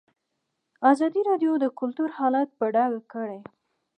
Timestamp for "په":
2.59-2.65